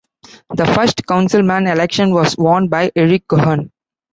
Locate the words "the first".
0.55-1.05